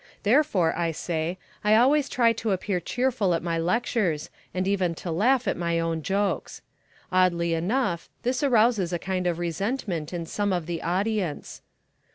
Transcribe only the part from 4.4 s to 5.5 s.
and even to laugh